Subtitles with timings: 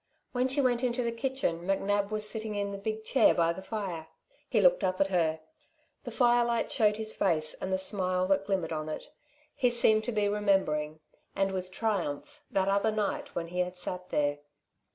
[0.31, 3.61] When she went into the kitchen McNab was sitting in the big chair by the
[3.61, 4.07] fire.
[4.49, 5.41] He looked up at her.
[6.05, 9.11] The firelight showed his face and the smile that glimmered on it.
[9.53, 11.01] He seemed to be remembering,
[11.35, 14.39] and with triumph, that other night when he had sat there.